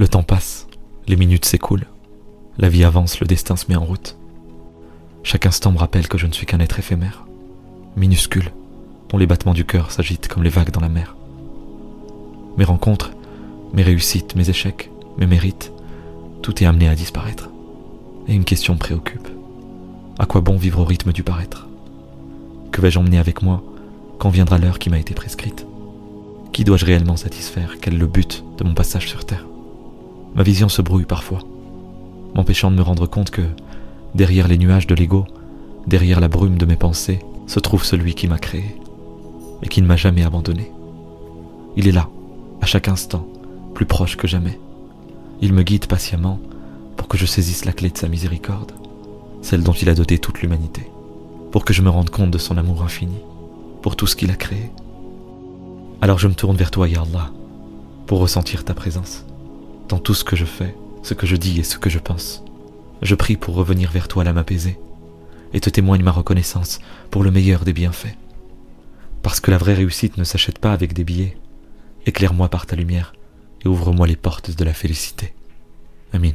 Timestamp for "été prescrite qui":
24.98-26.64